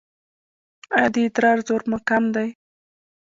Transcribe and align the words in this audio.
ایا 0.97 1.07
د 1.13 1.15
ادرار 1.27 1.57
زور 1.67 1.81
مو 1.89 1.97
کم 2.09 2.23
دی؟ 2.35 2.49